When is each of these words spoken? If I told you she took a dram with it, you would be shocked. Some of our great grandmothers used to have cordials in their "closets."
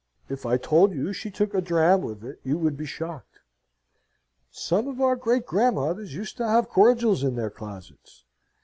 If 0.29 0.47
I 0.47 0.57
told 0.57 0.95
you 0.95 1.13
she 1.13 1.29
took 1.29 1.53
a 1.53 1.61
dram 1.61 2.01
with 2.01 2.23
it, 2.23 2.39
you 2.43 2.57
would 2.57 2.75
be 2.75 2.87
shocked. 2.87 3.41
Some 4.49 4.87
of 4.87 4.99
our 4.99 5.15
great 5.15 5.45
grandmothers 5.45 6.15
used 6.15 6.37
to 6.37 6.47
have 6.49 6.69
cordials 6.69 7.23
in 7.23 7.35
their 7.35 7.51
"closets." 7.51 8.25